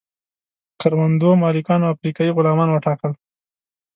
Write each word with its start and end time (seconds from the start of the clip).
کروندو 0.81 1.29
مالکانو 1.43 1.91
افریقایي 1.93 2.31
غلامان 2.37 2.69
وټاکل. 2.71 3.11